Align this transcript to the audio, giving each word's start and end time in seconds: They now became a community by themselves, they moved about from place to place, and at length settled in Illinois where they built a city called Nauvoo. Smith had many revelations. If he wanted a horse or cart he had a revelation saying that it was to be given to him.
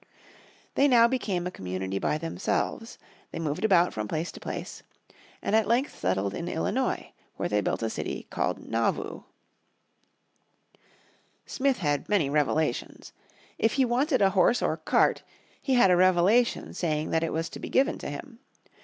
They 0.73 0.87
now 0.87 1.07
became 1.07 1.45
a 1.45 1.51
community 1.51 1.99
by 1.99 2.17
themselves, 2.17 2.97
they 3.29 3.37
moved 3.37 3.63
about 3.63 3.93
from 3.93 4.07
place 4.07 4.31
to 4.31 4.39
place, 4.39 4.81
and 5.43 5.55
at 5.55 5.67
length 5.67 5.95
settled 5.95 6.33
in 6.33 6.47
Illinois 6.47 7.11
where 7.35 7.47
they 7.47 7.61
built 7.61 7.83
a 7.83 7.89
city 7.91 8.25
called 8.31 8.57
Nauvoo. 8.57 9.21
Smith 11.45 11.77
had 11.77 12.09
many 12.09 12.31
revelations. 12.31 13.13
If 13.59 13.73
he 13.73 13.85
wanted 13.85 14.23
a 14.23 14.31
horse 14.31 14.63
or 14.63 14.75
cart 14.75 15.21
he 15.61 15.75
had 15.75 15.91
a 15.91 15.95
revelation 15.95 16.73
saying 16.73 17.11
that 17.11 17.21
it 17.23 17.31
was 17.31 17.47
to 17.49 17.59
be 17.59 17.69
given 17.69 17.99
to 17.99 18.09
him. 18.09 18.39